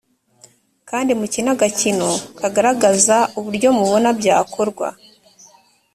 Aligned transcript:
kandi 0.89 1.11
mukine 1.19 1.49
agakino 1.55 2.09
kagaragaza 2.39 3.17
uburyo 3.39 3.69
mubona 3.77 4.09
byakorwa 4.19 4.87